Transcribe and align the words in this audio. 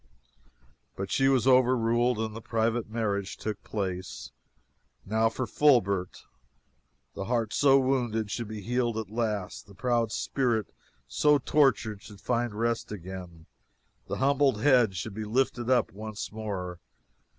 But 0.95 1.11
she 1.11 1.27
was 1.27 1.45
overruled, 1.45 2.17
and 2.17 2.35
the 2.35 2.41
private 2.41 2.89
marriage 2.89 3.37
took 3.37 3.63
place. 3.63 4.31
Now 5.05 5.29
for 5.29 5.45
Fulbert! 5.45 6.23
The 7.13 7.25
heart 7.25 7.53
so 7.53 7.77
wounded 7.77 8.31
should 8.31 8.47
be 8.47 8.61
healed 8.63 8.97
at 8.97 9.11
last; 9.11 9.67
the 9.67 9.75
proud 9.75 10.11
spirit 10.11 10.73
so 11.07 11.37
tortured 11.37 12.01
should 12.01 12.19
find 12.19 12.55
rest 12.55 12.91
again; 12.91 13.45
the 14.07 14.17
humbled 14.17 14.61
head 14.63 14.95
should 14.95 15.13
be 15.13 15.23
lifted 15.23 15.69
up 15.69 15.91
once 15.91 16.31
more. 16.31 16.79